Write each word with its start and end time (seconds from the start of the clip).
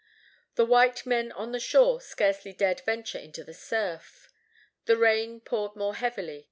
The 0.55 0.65
white 0.65 1.05
men 1.05 1.31
on 1.31 1.55
shore 1.59 2.01
scarcely 2.01 2.53
dared 2.53 2.79
venture 2.81 3.19
into 3.19 3.43
the 3.43 3.53
surf. 3.53 4.31
The 4.85 4.97
rain 4.97 5.41
poured 5.41 5.75
more 5.75 5.93
heavily. 5.93 6.39